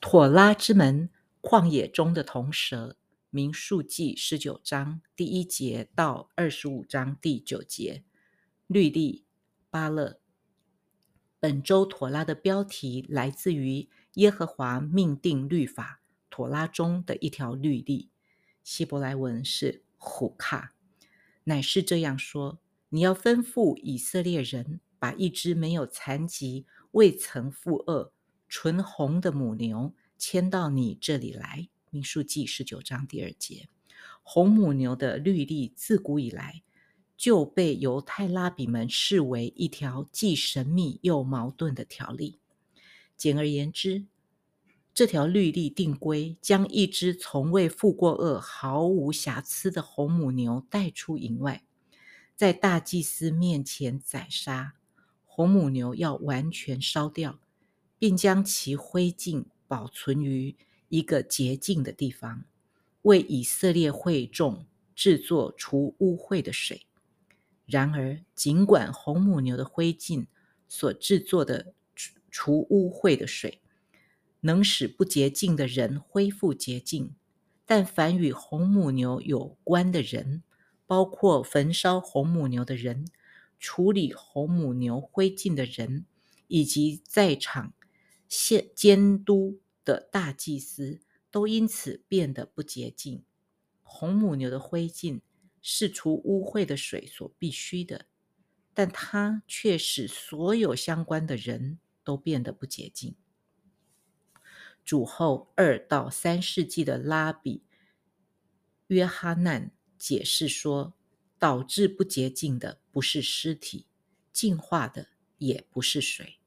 [0.00, 1.10] 妥拉之门，
[1.42, 2.96] 旷野中的铜蛇，
[3.30, 8.04] 民数记十九章第一节到二十五章第九节，
[8.68, 9.24] 律例
[9.70, 10.20] 巴勒。
[11.40, 18.10] 本周妥拉的标题来自于耶和华命定律法，妥拉中的一条律例，
[18.62, 20.74] 希伯来文是虎卡，
[21.44, 22.60] 乃是这样说：
[22.90, 28.12] 你要吩咐以色列人，把一只没有残疾、未曾负恶。
[28.48, 33.68] 纯红的母牛牵到你这里来，民数记十九章第二节。
[34.22, 36.62] 红母牛的律例自古以来
[37.16, 42.38] 就被犹太拉比们视为一条既神秘又矛盾的条例。
[43.16, 44.06] 简而言之，
[44.94, 51.64] 这条律例定规将一只从未负过轭、毫无瑕疵的红母牛带出营外，
[52.34, 54.74] 在大祭司面前宰杀。
[55.26, 57.38] 红母牛要完全烧掉。
[57.98, 60.56] 并将其灰烬保存于
[60.88, 62.44] 一个洁净的地方，
[63.02, 66.86] 为以色列会众制作除污秽的水。
[67.66, 70.26] 然而，尽管红母牛的灰烬
[70.68, 71.74] 所制作的
[72.30, 73.60] 除污秽的水
[74.40, 77.14] 能使不洁净的人恢复洁净，
[77.66, 80.42] 但凡与红母牛有关的人，
[80.86, 83.06] 包括焚烧红母牛的人、
[83.58, 86.06] 处理红母牛灰烬的人，
[86.46, 87.74] 以及在场
[88.28, 93.24] 现监督的大祭司都因此变得不洁净。
[93.82, 95.22] 红母牛的灰烬
[95.62, 98.06] 是除污秽的水所必须的，
[98.74, 103.16] 但它却使所有相关的人都变得不洁净。
[104.84, 107.62] 主后二到三世纪的拉比
[108.88, 110.94] 约哈难解释说，
[111.38, 113.86] 导致不洁净的不是尸体，
[114.32, 116.38] 净化的也不是水，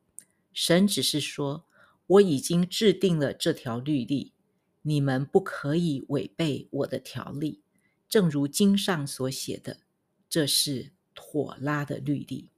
[0.54, 1.66] 神只是说。
[2.12, 4.34] 我已经制定了这条律例，
[4.82, 7.62] 你们不可以违背我的条例。
[8.10, 9.80] 正如经上所写的，
[10.28, 12.50] 这是妥拉的律例。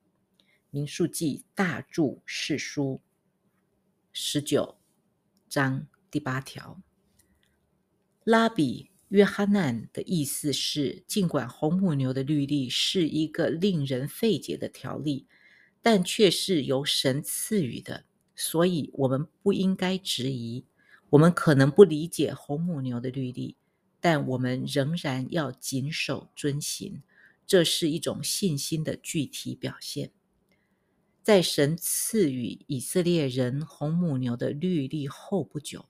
[0.72, 3.02] 民数记大注释书
[4.12, 4.80] 十九
[5.48, 6.82] 章第八条。
[8.24, 15.28] 拉比约哈难的意思是，尽管红母牛的律例是一个令人费解的条例，
[15.84, 18.06] 但却是由神赐予的。
[18.36, 20.66] 所以，我们不应该质疑。
[21.12, 23.56] 我们可能不理解红母牛的律例，
[24.00, 27.04] 但我们仍然要谨守遵行。
[27.46, 30.12] 这是一种信心的具体表现。
[31.22, 35.86] 在神赐予以色列人红母牛的律例后不久，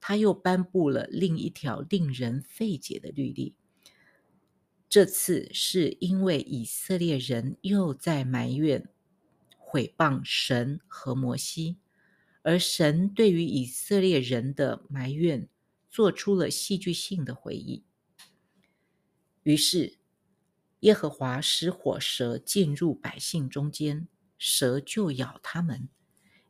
[0.00, 3.54] 他又颁布了另一条令人费解的律例。
[4.88, 8.88] 这次是因为以色列人又在埋怨。
[9.74, 11.78] 毁谤神和摩西，
[12.42, 15.48] 而神对于以色列人的埋怨
[15.90, 17.82] 做出了戏剧性的回应。
[19.42, 19.98] 于是，
[20.78, 24.06] 耶和华使火蛇进入百姓中间，
[24.38, 25.88] 蛇就咬他们，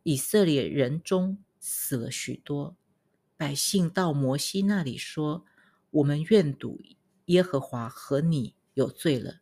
[0.03, 2.77] 以色列人中死了许多。
[3.39, 5.47] 百姓到摩西那里说
[5.89, 6.79] ：“我们愿赌
[7.25, 9.41] 耶和华和你有罪了，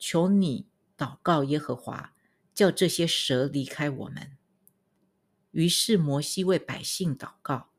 [0.00, 0.66] 求你
[0.98, 2.10] 祷告耶和华。”
[2.54, 4.36] 叫这些蛇离开我们。
[5.50, 7.70] 于是摩西为百姓祷告，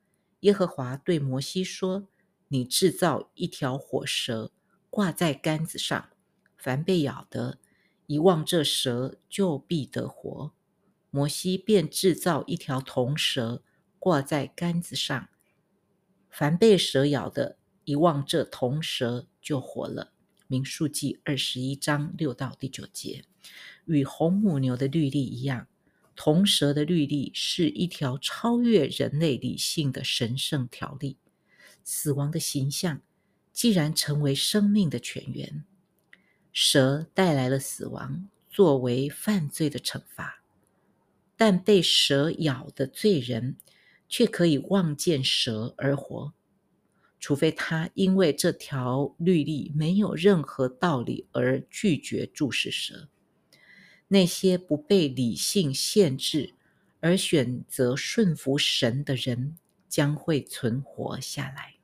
[0.41, 2.07] 耶和华对摩西说
[2.49, 4.51] ：“你制造一条火蛇，
[4.89, 6.09] 挂在杆子上，
[6.57, 7.59] 凡被咬的，
[8.07, 10.53] 一望这蛇就必得活。”
[11.09, 13.63] 摩西便制造一条铜蛇，
[13.99, 15.29] 挂在杆子上，
[16.29, 20.11] 凡被蛇咬的，一望这铜蛇就活了。
[20.47, 23.23] 民数记二十一章六到第九节。
[23.85, 25.67] 与红母牛的律例一样，
[26.15, 31.17] 铜蛇的律例是一条超越人类理性的神圣条例。
[31.83, 33.01] 死亡的形象
[33.53, 35.63] 既然成为生命的泉源，
[36.51, 40.41] 蛇带来了死亡作为犯罪的惩罚，
[41.37, 43.57] 但被蛇咬的罪人
[44.09, 46.33] 却可以望见蛇而活，
[47.19, 53.09] 除非他因为这条律例没有任何道理而拒绝注视蛇。
[54.07, 56.53] 那些不被理性限制
[56.99, 59.57] 而选择顺服神的人
[59.89, 61.75] 将会存活下来。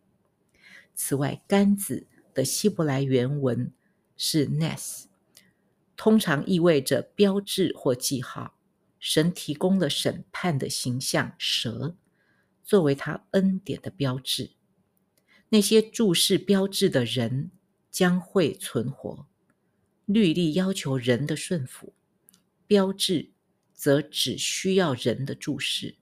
[0.94, 3.72] 此外，杆子的希伯来原文
[4.16, 5.06] 是 “nes”，
[5.98, 8.56] 通常意味着标志或记号。
[9.00, 11.96] 神提供了审判的形象蛇，
[12.64, 14.52] 作为他恩典的标志。
[15.50, 17.50] 那些注视标志的人
[17.90, 19.26] 将会存活。
[20.06, 21.94] 律例要求人的顺服。
[22.72, 23.32] 标志
[23.74, 25.98] 则只需要人的注视，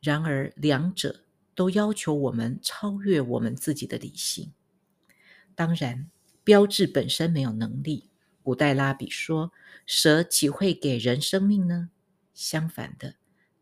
[0.00, 1.22] 然而，两者
[1.54, 4.52] 都要求我们超越我们自己的理性。
[5.54, 6.10] 当然，
[6.42, 8.10] 标志本身没有能力。
[8.42, 9.52] 古代拉比说
[9.86, 11.90] ：“蛇岂会给人生命呢？”
[12.34, 13.14] 相反的，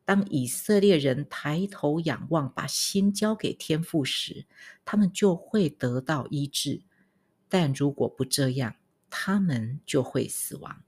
[0.07, 4.47] 当以色列人抬头仰望，把心交给天父时，
[4.83, 6.87] 他们就会得到医治；
[7.51, 8.77] 但如果不这样，
[9.11, 10.83] 他们就会死亡。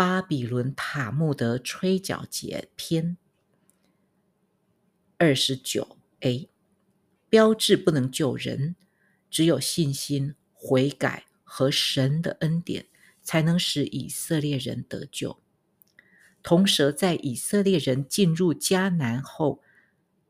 [0.00, 3.18] 巴比伦塔木德吹角节篇
[5.18, 6.48] 二十九 a，
[7.28, 8.76] 标志不能救人，
[9.28, 12.86] 只有信心、悔改和神的恩典，
[13.20, 15.42] 才能使以色列人得救。
[16.42, 19.60] 铜蛇在以色列人进入迦南后，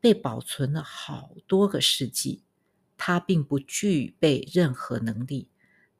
[0.01, 2.43] 被保存了好多个世纪，
[2.97, 5.47] 它并不具备任何能力，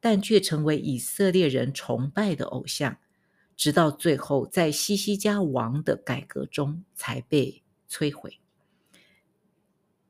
[0.02, 2.98] 但却成为以色列人崇拜的偶像。
[3.62, 8.40] 直到最后，在西西家王的改革中才被摧毁。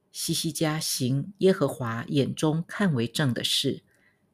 [0.09, 3.83] 西西家行耶和华眼中看为正的事，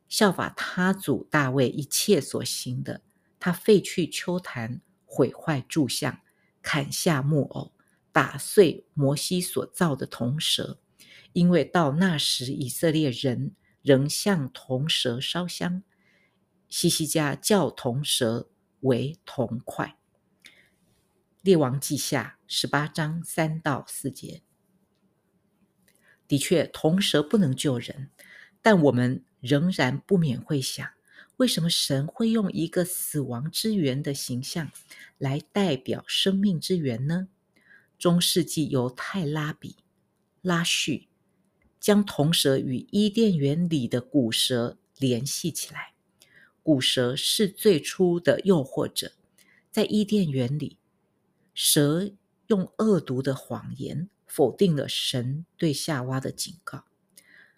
[0.08, 3.02] 效法他祖大卫一切所行的。
[3.40, 6.20] 他废去邱坛，毁坏柱像，
[6.62, 7.74] 砍下木偶，
[8.12, 10.80] 打碎摩西所造的铜蛇，
[11.34, 15.82] 因为到那时以色列人仍向铜蛇烧香。
[16.70, 18.50] 西西家叫铜蛇。
[18.82, 19.98] 为铜块。
[21.42, 24.42] 列王记下十八章三到四节。
[26.28, 28.10] 的确，铜蛇不能救人，
[28.62, 30.86] 但我们仍然不免会想：
[31.38, 34.72] 为什么神会用一个死亡之源的形象
[35.18, 37.30] 来代表生命之源呢？
[37.98, 39.78] 中世纪犹太拉比
[40.42, 41.08] 拉叙
[41.80, 45.94] 将铜蛇与伊甸园里的古蛇联系起来。
[46.68, 49.14] 古蛇是最初的诱惑者，
[49.72, 50.78] 在伊甸园里，
[51.54, 52.12] 蛇
[52.48, 56.84] 用恶毒的谎言否定了神对夏娃的警告。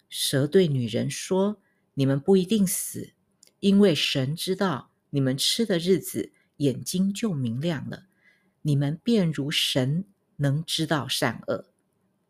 [0.08, 1.60] 蛇对女人说
[1.94, 3.10] ：“你们不一定死，
[3.58, 8.06] 因为神知道你们吃的日子，眼睛就明亮了，
[8.62, 10.04] 你们便如神，
[10.36, 11.72] 能知道善恶。”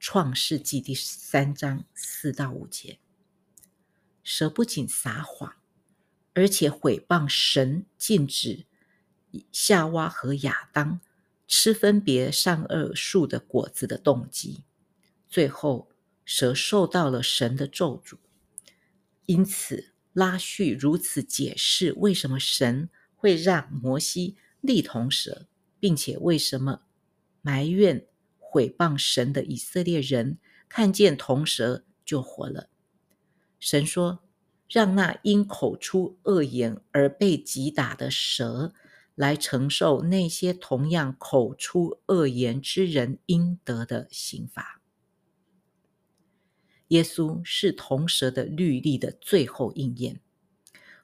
[0.00, 2.98] 创世纪第三章四到五节。
[4.22, 5.59] 蛇不仅撒谎。
[6.32, 8.66] 而且毁谤神禁止
[9.50, 11.00] 夏娃和亚当
[11.48, 14.62] 吃分别善恶树的果子的动机，
[15.28, 15.90] 最后
[16.24, 18.18] 蛇受到了神的咒诅。
[19.26, 25.48] 因此，拉叙如此解释为什么神会让摩西立铜蛇，
[25.78, 26.82] 并且为什么
[27.42, 28.06] 埋怨
[28.38, 30.38] 毁谤神的以色列人
[30.68, 32.68] 看见铜蛇就活了。
[33.58, 34.22] 神说。
[34.70, 38.72] 让那因口出恶言而被击打的蛇
[39.16, 44.80] 来承受那些同样口出恶言之人应得的刑罚。
[46.88, 50.20] 耶稣是铜蛇的律例的最后应验。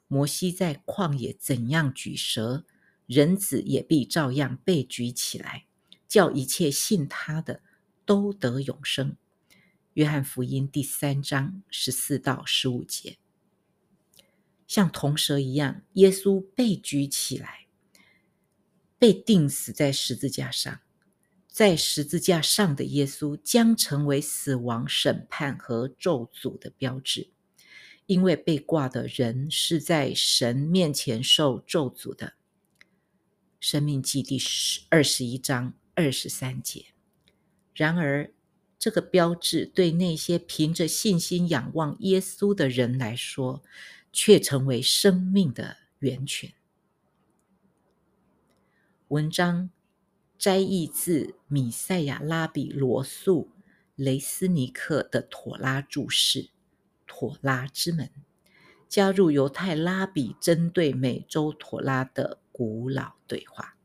[0.07, 2.63] 摩西在旷野怎样举蛇，
[3.05, 5.65] 人子也必照样被举起来，
[6.07, 7.61] 叫一切信他的
[8.05, 9.17] 都得永生。
[9.95, 13.17] 约翰福音第三章十四到十五节。
[14.67, 17.67] 像铜蛇一样，耶稣被举起来，
[18.99, 20.81] 被钉死在十字架上。
[21.47, 27.31] 在十字架上的耶稣将成为死亡、审判和咒诅的标志，
[28.05, 32.33] 因为被挂的人是在神面前受咒诅的。
[33.59, 34.39] 生命记第
[34.89, 36.85] 二十一章二十三节。
[37.73, 38.31] 然而，
[38.77, 43.63] 这个标志对那些凭着信心仰望耶稣的人来说，
[44.11, 46.53] 却成为生命的源泉。
[49.09, 49.69] 文章
[50.37, 53.51] 摘译自米赛亚拉比罗素
[53.95, 56.43] 雷斯尼克的妥拉注释
[57.05, 58.07] 《妥拉之门》，
[58.89, 63.76] 加入犹太拉比针对美洲妥拉的古老对话。